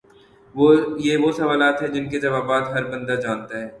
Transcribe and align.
یہ 0.97 1.17
وہ 1.17 1.31
سوالات 1.31 1.81
ہیں 1.81 1.89
جن 1.89 2.09
کے 2.09 2.19
جوابات 2.19 2.69
ہر 2.69 2.83
بندہ 2.83 3.15
جانتا 3.15 3.57
ہے 3.57 3.67